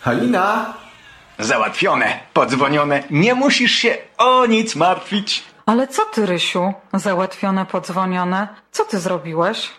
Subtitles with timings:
[0.00, 0.74] Halina?
[1.38, 5.44] Załatwione, podzwonione, nie musisz się o nic martwić.
[5.66, 6.72] Ale co ty, Rysiu?
[6.94, 8.48] Załatwione, podzwonione.
[8.72, 9.70] Co ty zrobiłeś?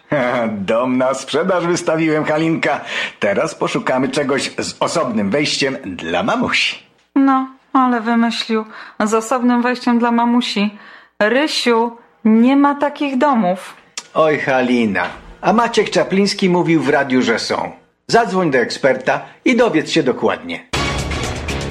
[0.49, 2.81] Dom na sprzedaż wystawiłem, Halinka.
[3.19, 6.83] Teraz poszukamy czegoś z osobnym wejściem dla mamusi.
[7.15, 8.65] No, ale wymyślił.
[9.05, 10.77] Z osobnym wejściem dla mamusi.
[11.19, 13.73] Rysiu, nie ma takich domów.
[14.13, 15.03] Oj, Halina,
[15.41, 17.71] a Maciek Czapliński mówił w radiu, że są.
[18.11, 20.65] Zadzwoń do eksperta i dowiedz się dokładnie.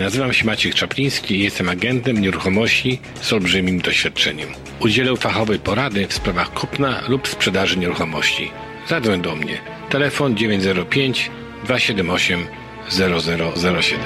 [0.01, 4.49] Nazywam się Maciek Czapliński i jestem agentem nieruchomości z olbrzymim doświadczeniem.
[4.81, 8.51] Udzielę fachowej porady w sprawach kupna lub sprzedaży nieruchomości.
[8.89, 9.59] Zadzwoń do mnie.
[9.91, 11.31] Telefon 905
[11.65, 12.47] 278
[12.89, 14.01] 0007.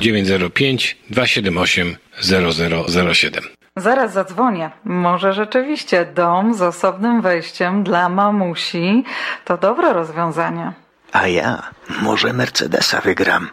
[0.00, 3.63] 905 278 0007.
[3.76, 4.70] Zaraz zadzwonię.
[4.84, 9.04] Może rzeczywiście dom z osobnym wejściem dla mamusi
[9.44, 10.72] to dobre rozwiązanie.
[11.12, 11.62] A ja
[12.02, 13.48] może Mercedesa wygram.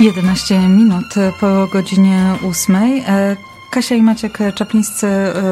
[0.00, 1.04] 11 minut
[1.40, 2.76] po godzinie 8.
[3.70, 5.06] Kasia i Maciek Czaplińscy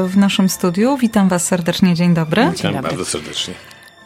[0.05, 0.97] w naszym studiu.
[0.97, 2.51] Witam Was serdecznie, dzień dobry.
[2.51, 3.55] Witam bardzo serdecznie.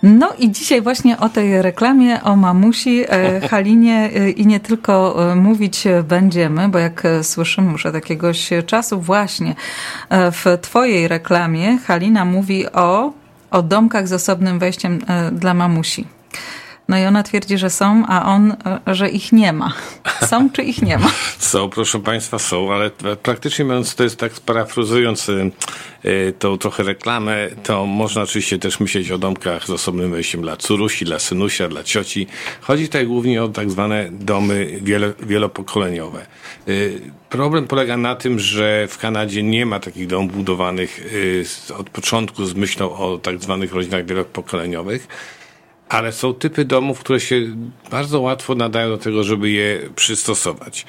[0.04, 5.16] No i dzisiaj właśnie o tej reklamie, o mamusi, e, Halinie e, i nie tylko
[5.32, 9.54] e, mówić będziemy, bo jak słyszymy już od jakiegoś czasu właśnie
[10.10, 13.12] w Twojej reklamie Halina mówi o,
[13.50, 14.98] o domkach z osobnym wejściem
[15.32, 16.13] dla mamusi.
[16.88, 19.72] No i ona twierdzi, że są, a on, że ich nie ma.
[20.26, 21.10] Są czy ich nie ma?
[21.38, 22.90] Są, proszę Państwa, są, ale
[23.22, 25.30] praktycznie mówiąc, to jest tak sparafrazując
[26.38, 31.04] tą trochę reklamę, to można oczywiście też myśleć o domkach z osobnym wejściem dla córusi,
[31.04, 32.26] dla synusia, dla cioci.
[32.60, 36.26] Chodzi tutaj głównie o tak zwane domy wielo, wielopokoleniowe.
[37.28, 41.00] Problem polega na tym, że w Kanadzie nie ma takich domów budowanych
[41.78, 45.08] od początku z myślą o tak zwanych rodzinach wielopokoleniowych.
[45.88, 47.56] Ale są typy domów, które się
[47.90, 50.86] bardzo łatwo nadają do tego, żeby je przystosować.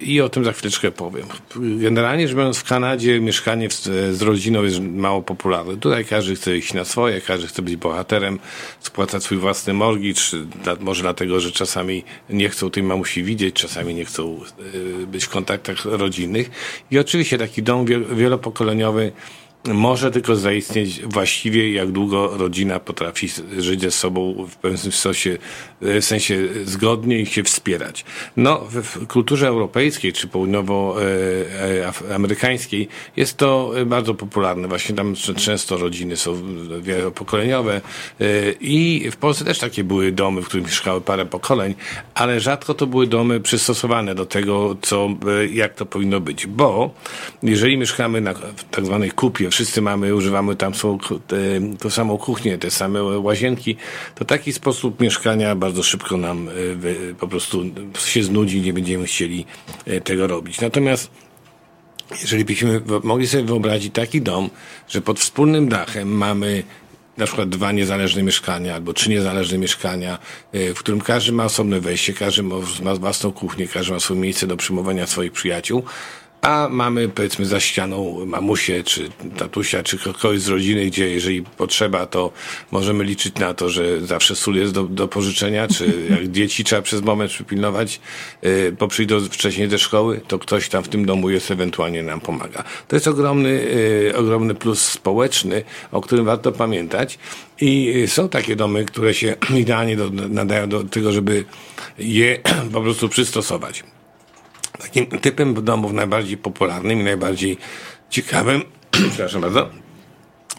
[0.00, 1.26] I o tym za chwileczkę powiem.
[1.56, 3.68] Generalnie rzecz biorąc, w Kanadzie mieszkanie
[4.12, 5.76] z rodziną jest mało popularne.
[5.76, 8.38] Tutaj każdy chce iść na swoje, każdy chce być bohaterem,
[8.80, 10.20] spłacać swój własny mortgage,
[10.80, 14.40] może dlatego, że czasami nie chcą tej mamusi widzieć, czasami nie chcą
[15.06, 16.50] być w kontaktach rodzinnych.
[16.90, 17.86] I oczywiście taki dom
[18.16, 19.12] wielopokoleniowy
[19.68, 25.38] może tylko zaistnieć właściwie, jak długo rodzina potrafi żyć ze sobą w pewnym sensie,
[25.80, 28.04] w sensie zgodnie i się wspierać.
[28.36, 34.68] No, w kulturze europejskiej czy południowoamerykańskiej jest to bardzo popularne.
[34.68, 36.42] Właśnie tam często rodziny są
[36.80, 37.80] wielopokoleniowe
[38.60, 41.74] i w Polsce też takie były domy, w których mieszkały parę pokoleń,
[42.14, 45.08] ale rzadko to były domy przystosowane do tego, co,
[45.52, 46.46] jak to powinno być.
[46.46, 46.94] Bo
[47.42, 48.34] jeżeli mieszkamy na
[48.70, 50.98] tak zwanej kupie, wszyscy mamy, używamy tam są
[51.80, 53.76] tą samą kuchnię, te same łazienki,
[54.14, 56.48] to taki sposób mieszkania bardzo szybko nam
[57.20, 57.64] po prostu
[57.98, 59.46] się znudzi, nie będziemy chcieli
[60.04, 60.60] tego robić.
[60.60, 61.10] Natomiast
[62.20, 64.50] jeżeli byśmy mogli sobie wyobrazić taki dom,
[64.88, 66.62] że pod wspólnym dachem mamy
[67.16, 70.18] na przykład dwa niezależne mieszkania albo trzy niezależne mieszkania,
[70.52, 72.42] w którym każdy ma osobne wejście, każdy
[72.82, 75.82] ma własną kuchnię, każdy ma swoje miejsce do przyjmowania swoich przyjaciół,
[76.44, 82.06] a mamy powiedzmy za ścianą mamusię, czy tatusia, czy kogoś z rodziny, gdzie jeżeli potrzeba,
[82.06, 82.32] to
[82.70, 86.82] możemy liczyć na to, że zawsze sól jest do, do pożyczenia, czy jak dzieci trzeba
[86.82, 88.00] przez moment przypilnować,
[88.42, 92.20] yy, bo przyjdą wcześniej ze szkoły, to ktoś tam w tym domu jest, ewentualnie nam
[92.20, 92.64] pomaga.
[92.88, 97.18] To jest ogromny, yy, ogromny plus społeczny, o którym warto pamiętać.
[97.60, 101.44] I są takie domy, które się idealnie do, nadają do tego, żeby
[101.98, 102.38] je
[102.72, 103.84] po prostu przystosować.
[104.78, 107.58] Takim typem domów najbardziej popularnym i najbardziej
[108.10, 108.62] ciekawym,
[109.10, 109.70] przepraszam bardzo,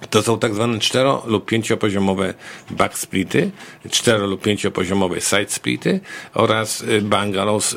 [0.10, 2.34] to są tak zwane cztero lub pięciopoziomowe
[2.70, 3.52] backsplity,
[3.92, 6.00] cztero lub pięciopoziomowe side splity
[6.34, 7.76] oraz bungalows,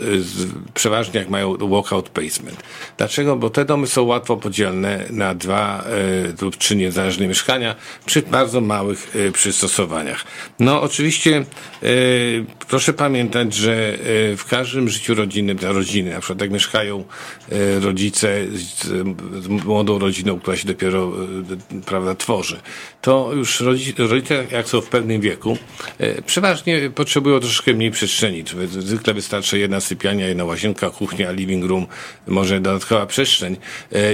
[0.75, 2.63] przeważnie jak mają walkout basement.
[2.97, 3.37] Dlaczego?
[3.37, 5.85] Bo te domy są łatwo podzielne na dwa
[6.41, 7.75] lub trzy niezależne mieszkania
[8.07, 10.25] przy bardzo małych przystosowaniach.
[10.61, 11.45] No oczywiście
[12.69, 13.99] proszę pamiętać, że
[14.37, 17.05] w każdym życiu rodziny, rodziny, na przykład jak mieszkają
[17.81, 18.47] rodzice
[19.41, 21.13] z młodą rodziną, która się dopiero
[21.87, 22.61] prawda, tworzy,
[23.01, 23.61] to już
[23.99, 25.59] rodzice, jak są w pewnym wieku,
[26.27, 28.45] przeważnie potrzebują troszkę mniej przestrzeni.
[28.79, 31.87] Zwykle wystarczy jedna sypialnia, jedna łazienka, kuchnia, living room,
[32.27, 33.57] może dodatkowa przestrzeń.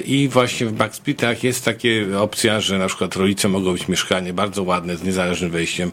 [0.05, 4.63] I właśnie w backsplitach jest takie opcja, że na przykład rodzice mogą być mieszkanie bardzo
[4.63, 5.93] ładne, z niezależnym wejściem,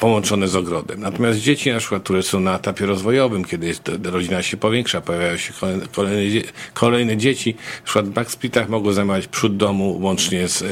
[0.00, 1.00] połączone z ogrodem.
[1.00, 5.36] Natomiast dzieci na przykład, które są na etapie rozwojowym, kiedy jest, rodzina się powiększa, pojawiają
[5.36, 5.52] się
[5.92, 6.40] kolejne,
[6.74, 10.66] kolejne dzieci, na przykład w backsplitach mogą zajmować przód domu łącznie z e,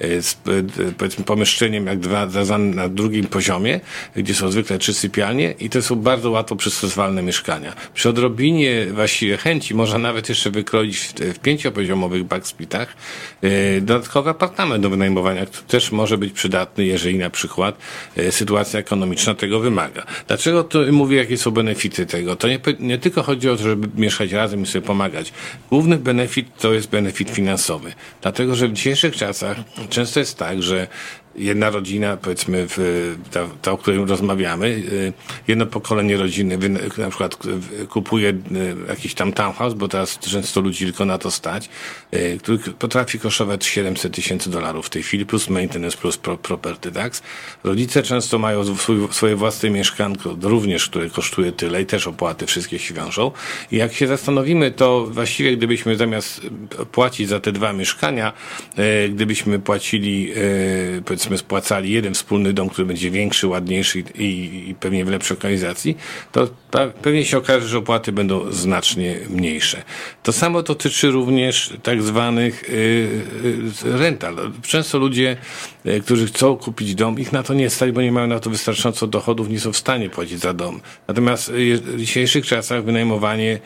[0.00, 2.28] z e, powiedzmy pomieszczeniem jak dwa
[2.58, 3.80] na drugim poziomie,
[4.16, 7.74] gdzie są zwykle trzy sypialnie i to są bardzo łatwo przystosowalne mieszkania.
[7.94, 12.96] Przy odrobinie właściwie chęci można nawet jeszcze wykroić w, w pięciopoziomowych backsplitach
[13.80, 17.78] dodatkowy apartament do wynajmowania, który też może być przydatny, jeżeli na przykład
[18.30, 20.06] sytuacja ekonomiczna tego wymaga.
[20.28, 22.36] Dlaczego to mówię, jakie są benefity tego?
[22.36, 25.32] To nie, nie tylko chodzi o to, żeby mieszkać razem i sobie pomagać.
[25.70, 27.92] Główny benefit to jest benefit finansowy.
[28.22, 29.56] Dlatego, że w dzisiejszych czasach
[29.88, 30.86] często jest tak, że
[31.36, 35.12] jedna rodzina, powiedzmy, w, ta, ta, o której rozmawiamy, y,
[35.48, 36.58] jedno pokolenie rodziny
[36.98, 37.36] na przykład
[37.88, 38.36] kupuje y,
[38.88, 41.68] jakiś tam townhouse, bo teraz często ludzi tylko na to stać,
[42.14, 47.22] y, który potrafi kosztować 700 tysięcy dolarów w tej chwili, plus maintenance, plus property tax.
[47.64, 48.64] Rodzice często mają
[49.10, 53.30] swoje własne mieszkanko, również, które kosztuje tyle i też opłaty wszystkie się wiążą.
[53.72, 56.40] I jak się zastanowimy, to właściwie gdybyśmy zamiast
[56.92, 58.32] płacić za te dwa mieszkania,
[59.10, 60.32] gdybyśmy płacili,
[61.04, 65.36] powiedzmy, powiedzmy spłacali jeden wspólny dom, który będzie większy, ładniejszy i, i pewnie w lepszej
[65.36, 65.96] lokalizacji,
[66.32, 66.48] to
[67.02, 69.82] pewnie się okaże, że opłaty będą znacznie mniejsze.
[70.22, 72.72] To samo dotyczy również tak zwanych y,
[73.84, 74.52] y, rental.
[74.62, 75.36] Często ludzie,
[76.02, 79.06] którzy chcą kupić dom, ich na to nie stać, bo nie mają na to wystarczająco
[79.06, 80.80] dochodów, nie są w stanie płacić za dom.
[81.08, 83.58] Natomiast w dzisiejszych czasach wynajmowanie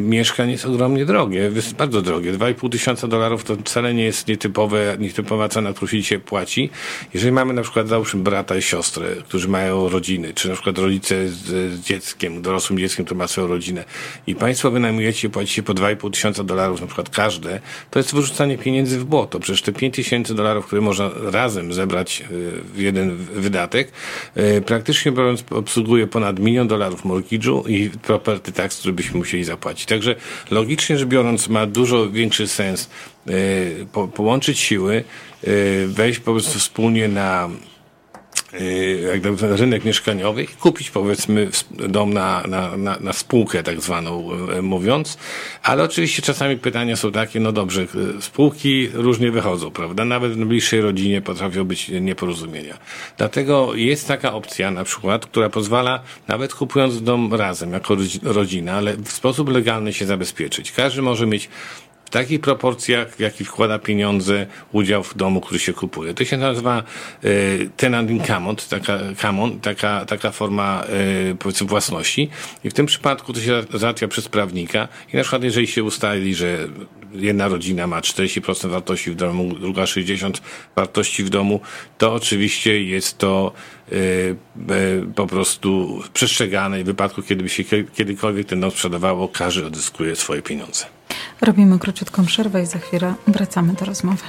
[0.00, 2.32] mieszkań jest ogromnie drogie, jest bardzo drogie.
[2.32, 6.70] 2,5 tysiąca dolarów to wcale nie jest nietypowe, nietypowa cena, którą się płaci
[7.14, 11.28] jeżeli mamy na przykład załóżmy brata i siostrę, którzy mają rodziny, czy na przykład rodzice
[11.28, 11.34] z,
[11.72, 13.84] z dzieckiem, dorosłym dzieckiem, który ma swoją rodzinę
[14.26, 18.98] i państwo wynajmujecie, płacicie po 2,5 tysiąca dolarów na przykład każde, to jest wyrzucanie pieniędzy
[18.98, 19.40] w błoto.
[19.40, 22.26] Przecież te 5 tysięcy dolarów, które można razem zebrać e,
[22.74, 23.92] w jeden wydatek,
[24.34, 29.86] e, praktycznie biorąc obsługuje ponad milion dolarów mortgage'u i property tax, który byśmy musieli zapłacić.
[29.86, 30.14] Także
[30.50, 32.90] logicznie rzecz biorąc ma dużo większy sens
[33.26, 33.32] e,
[33.92, 35.04] po, połączyć siły,
[35.86, 37.48] wejść po prostu wspólnie na
[39.40, 41.48] rynek mieszkaniowy i kupić powiedzmy
[41.88, 44.28] dom na, na, na, na spółkę tak zwaną
[44.58, 45.18] e, mówiąc,
[45.62, 50.04] ale oczywiście czasami pytania są takie, no dobrze, e, spółki różnie wychodzą, prawda?
[50.04, 52.78] Nawet w najbliższej rodzinie potrafią być nieporozumienia.
[53.18, 58.96] Dlatego jest taka opcja na przykład, która pozwala nawet kupując dom razem jako rodzina, ale
[58.96, 60.72] w sposób legalny się zabezpieczyć.
[60.72, 61.48] Każdy może mieć
[62.12, 66.14] takich proporcjach, w jakich wkłada pieniądze, udział w domu, który się kupuje.
[66.14, 66.82] To się nazywa
[67.24, 70.84] y, tenant in common, taka, common, taka, taka forma
[71.30, 72.30] y, powiedzmy własności.
[72.64, 74.88] I w tym przypadku to się załatwia przez prawnika.
[75.12, 76.68] I na przykład jeżeli się ustali, że
[77.14, 80.40] jedna rodzina ma 40% wartości w domu, druga 60%
[80.76, 81.60] wartości w domu,
[81.98, 83.52] to oczywiście jest to
[85.14, 90.42] po prostu przestrzegane w wypadku, kiedy by się kiedykolwiek ten dom sprzedawało, każdy odzyskuje swoje
[90.42, 90.84] pieniądze.
[91.40, 94.24] Robimy króciutką przerwę i za chwilę wracamy do rozmowy.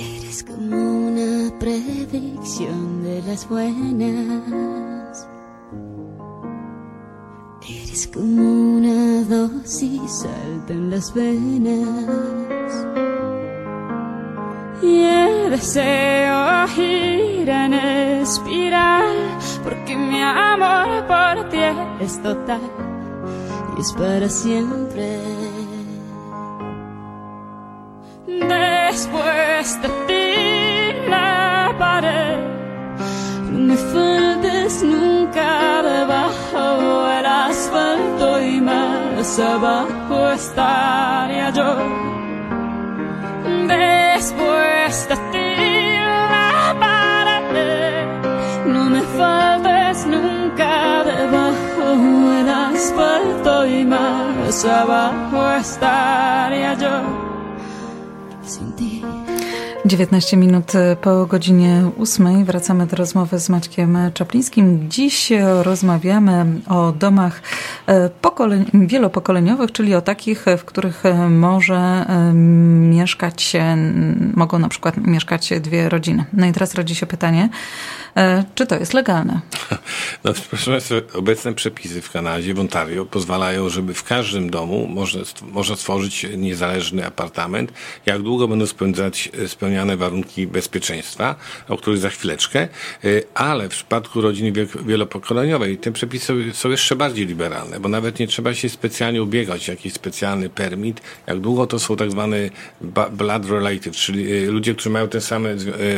[0.00, 5.26] Eres como una predicción de las buenas.
[7.62, 8.42] Eres como
[8.76, 12.45] una dosis alta en las venas.
[14.82, 15.02] Y
[15.50, 19.14] deseo gira en espiral,
[19.64, 21.58] porque mi amor por ti
[22.00, 22.60] es total
[23.76, 25.18] y es para siempre.
[28.26, 32.38] Después de ti la pared,
[33.50, 42.05] no me faltes nunca debajo del asfalto y más abajo estaría yo
[44.26, 45.98] después de ti
[46.30, 48.06] la pared.
[48.66, 51.84] No me faltes nunca debajo
[52.34, 57.25] del asfalto y más abajo estaría yo.
[59.86, 64.90] 19 minut po godzinie 8 wracamy do rozmowy z Maćkiem Czaplińskim.
[64.90, 67.42] Dziś rozmawiamy o domach
[67.86, 68.10] e,
[68.74, 72.32] wielopokoleniowych, czyli o takich, w których może e,
[72.88, 73.52] mieszkać,
[74.34, 76.24] mogą na przykład mieszkać dwie rodziny.
[76.32, 77.48] No i teraz rodzi się pytanie,
[78.54, 79.40] czy to jest legalne?
[80.24, 85.20] No, proszę Państwa, obecne przepisy w Kanadzie, w Ontario pozwalają, żeby w każdym domu można,
[85.42, 87.72] można stworzyć niezależny apartament.
[88.06, 91.34] Jak długo będą spędzać, spełniać spełniane warunki bezpieczeństwa,
[91.68, 92.68] o których za chwileczkę,
[93.34, 94.52] ale w przypadku rodziny
[94.86, 99.72] wielopokoleniowej te przepisy są jeszcze bardziej liberalne, bo nawet nie trzeba się specjalnie ubiegać o
[99.72, 101.00] jakiś specjalny permit.
[101.26, 102.36] Jak długo to są tak zwane
[103.12, 105.46] blood related, czyli ludzie, którzy mają ten sam,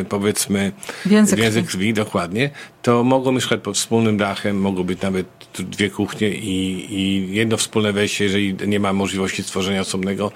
[0.09, 0.71] powiedzmy,
[1.05, 2.49] język, język krwi, dokładnie,
[2.81, 5.27] to mogą mieszkać pod wspólnym dachem, mogą być nawet
[5.59, 10.31] dwie kuchnie i, i jedno wspólne wejście, jeżeli nie ma możliwości stworzenia osobnego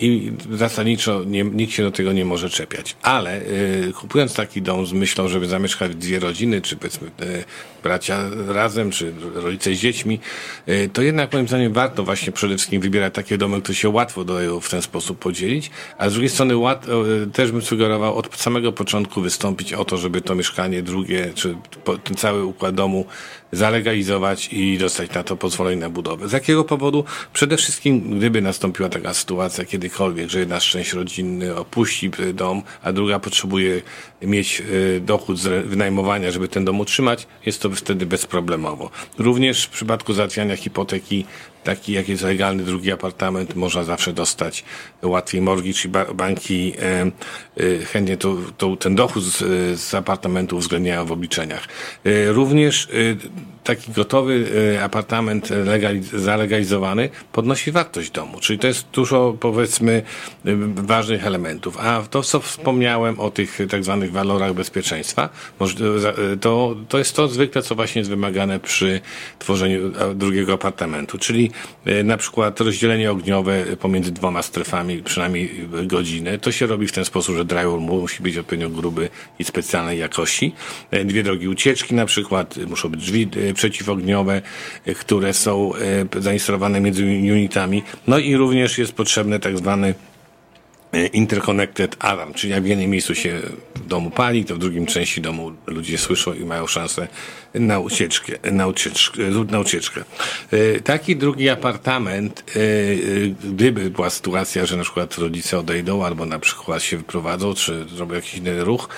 [0.00, 2.96] i zasadniczo nie, nikt się do tego nie może czepiać.
[3.02, 7.44] Ale y, kupując taki dom z myślą, żeby zamieszkać dwie rodziny, czy powiedzmy y,
[7.82, 10.20] bracia razem, czy rodzice z dziećmi,
[10.68, 14.24] y, to jednak moim zdaniem warto właśnie przede wszystkim wybierać takie domy, które się łatwo
[14.24, 16.86] dają w ten sposób podzielić, a z drugiej strony łat,
[17.24, 21.56] y, też bym sugerował od samego początku wystąpić o to, żeby to mieszkanie drugie, czy
[21.84, 23.06] po, ten cały układ domu
[23.52, 26.28] zalegalizować i dostać na to pozwolenie na budowę.
[26.28, 27.04] Z jakiego powodu?
[27.32, 33.18] Przede wszystkim, gdyby nastąpiła taka sytuacja kiedykolwiek, że jedna część rodziny opuści dom, a druga
[33.18, 33.82] potrzebuje
[34.22, 34.60] mieć
[34.96, 38.90] e, dochód z wynajmowania, żeby ten dom utrzymać, jest to wtedy bezproblemowo.
[39.18, 41.24] Również w przypadku załatwiania hipoteki
[41.66, 44.64] taki jak jest legalny drugi apartament, można zawsze dostać
[45.02, 49.38] łatwiej morgi, czyli banki e, e, chętnie to, to, ten dochód z,
[49.80, 51.68] z apartamentu uwzględniają w obliczeniach.
[52.04, 52.88] E, również
[53.64, 54.46] taki gotowy
[54.82, 55.48] apartament
[56.12, 60.02] zalegalizowany podnosi wartość domu, czyli to jest dużo powiedzmy
[60.74, 61.76] ważnych elementów.
[61.80, 65.28] A to, co wspomniałem o tych tak zwanych walorach bezpieczeństwa,
[66.40, 69.00] to, to jest to zwykle, co właśnie jest wymagane przy
[69.38, 71.50] tworzeniu drugiego apartamentu, czyli
[72.04, 76.38] na przykład rozdzielenie ogniowe pomiędzy dwoma strefami, przynajmniej godzinę.
[76.38, 79.08] To się robi w ten sposób, że drywall musi być odpowiednio gruby
[79.38, 80.52] i specjalnej jakości.
[80.90, 84.42] E, dwie drogi ucieczki na przykład, muszą być drzwi e, przeciwogniowe,
[84.98, 85.72] które są
[86.18, 87.82] zainstalowane między unitami.
[88.06, 89.94] No i również jest potrzebny tak zwany
[91.12, 93.40] interconnected alarm, czyli jak w jednym miejscu się
[93.74, 97.08] w domu pali, to w drugim części domu ludzie słyszą i mają szansę
[97.60, 98.52] na ucieczkę.
[98.52, 100.04] Na ucieczkę, na ucieczkę.
[100.50, 106.26] E, taki drugi apartament, e, e, gdyby była sytuacja, że na przykład rodzice odejdą albo
[106.26, 108.88] na przykład się wyprowadzą, czy zrobią jakiś inny ruch,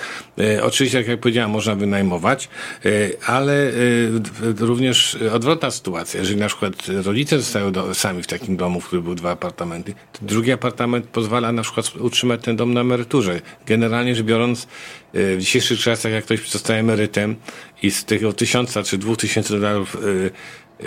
[0.61, 2.49] oczywiście, jak, jak powiedziałem, można wynajmować,
[3.25, 3.71] ale
[4.59, 6.19] również odwrotna sytuacja.
[6.19, 10.19] Jeżeli na przykład rodzice zostają sami w takim domu, w którym były dwa apartamenty, to
[10.21, 13.41] drugi apartament pozwala na przykład utrzymać ten dom na emeryturze.
[13.65, 14.67] Generalnie rzecz biorąc,
[15.13, 17.35] w dzisiejszych czasach, jak ktoś zostaje emerytem
[17.83, 20.31] i z tego tysiąca czy dwóch tysięcy dolarów y,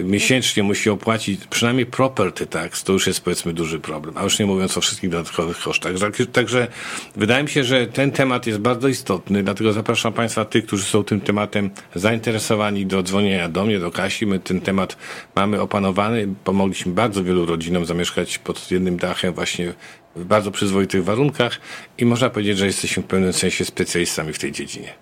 [0.04, 4.46] miesięcznie musi opłacić przynajmniej property tax, to już jest powiedzmy duży problem, a już nie
[4.46, 5.92] mówiąc o wszystkich dodatkowych kosztach.
[6.32, 6.68] Także
[7.16, 11.04] wydaje mi się, że ten temat jest bardzo istotny, dlatego zapraszam Państwa, tych, którzy są
[11.04, 14.26] tym tematem zainteresowani do dzwonienia do mnie, do Kasi.
[14.26, 14.96] My ten temat
[15.34, 16.28] mamy opanowany.
[16.44, 19.74] Pomogliśmy bardzo wielu rodzinom zamieszkać pod jednym dachem właśnie
[20.16, 21.60] w bardzo przyzwoitych warunkach
[21.98, 24.94] i można powiedzieć, że jesteśmy w pewnym sensie specjalistami w tej dziedzinie.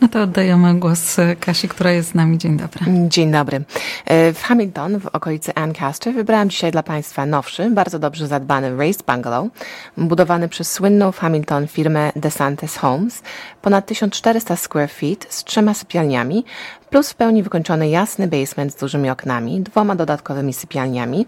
[0.00, 2.38] No to oddajemy głos Kasi, która jest z nami.
[2.38, 2.86] Dzień dobry.
[3.08, 3.64] Dzień dobry.
[4.04, 9.06] E, w Hamilton, w okolicy Ancaster, wybrałam dzisiaj dla Państwa nowszy, bardzo dobrze zadbany Raised
[9.06, 9.48] Bungalow,
[9.96, 13.22] budowany przez słynną w Hamilton firmę DeSantis Homes,
[13.62, 16.44] ponad 1400 square feet z trzema sypialniami,
[16.90, 21.26] plus w pełni wykończony jasny basement z dużymi oknami, dwoma dodatkowymi sypialniami,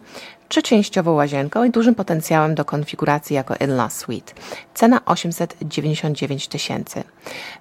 [0.49, 4.33] trzyczęściową łazienką i dużym potencjałem do konfiguracji jako in-law suite.
[4.75, 7.05] Cena 899 tysięcy.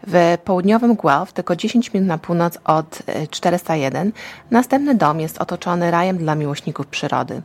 [0.07, 2.99] W południowym Guelph, tylko 10 minut na północ od
[3.31, 4.11] 401, e,
[4.51, 7.41] następny dom jest otoczony rajem dla miłośników przyrody.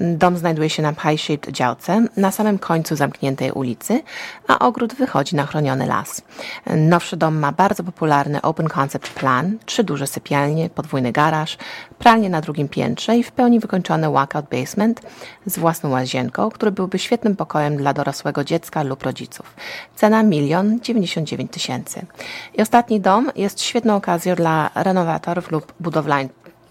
[0.00, 4.02] Dom znajduje się na Pie-shaped działce, na samym końcu zamkniętej ulicy,
[4.48, 6.22] a ogród wychodzi na chroniony las.
[6.66, 11.58] Nowszy dom ma bardzo popularny Open Concept Plan, trzy duże sypialnie, podwójny garaż,
[12.02, 15.00] pralnię na drugim piętrze i w pełni wykończony walkout basement
[15.46, 19.54] z własną łazienką, który byłby świetnym pokojem dla dorosłego dziecka lub rodziców.
[19.96, 22.06] Cena milion dziewięćdziesiąt tysięcy.
[22.54, 25.72] I ostatni dom jest świetną okazją dla renowatorów lub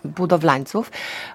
[0.05, 0.91] budowlańców.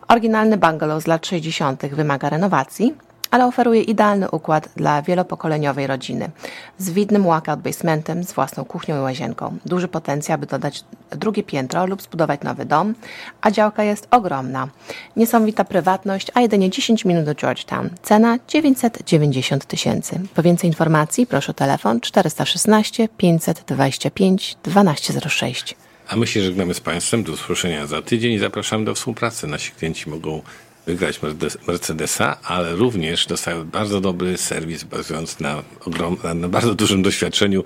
[0.09, 1.87] Oryginalny bungalow z lat 60.
[1.87, 2.95] wymaga renowacji,
[3.30, 6.30] ale oferuje idealny układ dla wielopokoleniowej rodziny.
[6.78, 9.56] Z widnym walkout basementem, z własną kuchnią i łazienką.
[9.66, 12.95] Duży potencjał, by dodać drugie piętro lub zbudować nowy dom,
[13.40, 14.68] a działka jest ogromna.
[15.16, 17.90] Niesamowita prywatność, a jedynie 10 minut do Georgetown.
[18.02, 20.21] Cena 990 tysięcy.
[20.35, 25.76] Po więcej informacji proszę telefon 416 525 1206.
[26.09, 27.23] A my się żegnamy z Państwem.
[27.23, 29.47] Do usłyszenia za tydzień i zapraszamy do współpracy.
[29.47, 30.42] Nasi klienci mogą
[30.87, 31.21] wygrać
[31.66, 37.64] Mercedesa, ale również dostają bardzo dobry serwis bazując na, ogrom, na bardzo dużym doświadczeniu,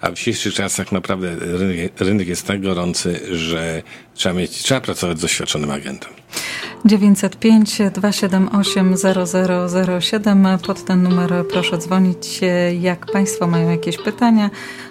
[0.00, 3.82] a w dzisiejszych czasach naprawdę rynek, rynek jest tak gorący, że
[4.14, 6.12] trzeba, mieć, trzeba pracować z doświadczonym agentem.
[6.84, 8.96] 905 278
[10.00, 10.58] 0007.
[10.66, 12.40] Pod ten numer proszę dzwonić,
[12.80, 14.50] jak Państwo mają jakieś pytania.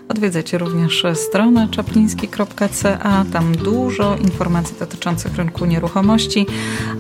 [0.09, 3.25] Odwiedzajcie również stronę czapliński.ca.
[3.33, 6.45] Tam dużo informacji dotyczących rynku nieruchomości.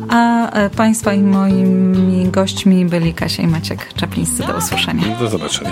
[0.09, 4.43] A Państwa i moimi gośćmi byli Kasia i Maciek Czaplińscy.
[4.43, 5.03] Do usłyszenia.
[5.19, 5.71] Do zobaczenia.